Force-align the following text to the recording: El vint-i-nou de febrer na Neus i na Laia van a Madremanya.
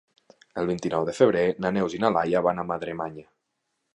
El 0.61 0.69
vint-i-nou 0.69 1.05
de 1.09 1.13
febrer 1.17 1.43
na 1.65 1.71
Neus 1.77 1.95
i 1.97 2.01
na 2.05 2.11
Laia 2.17 2.43
van 2.47 2.61
a 2.63 2.67
Madremanya. 2.73 3.29